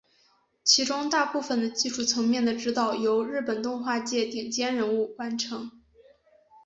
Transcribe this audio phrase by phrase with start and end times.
[0.63, 5.69] 其中大部分的技术层面的指导由日本动画界顶尖人物完成。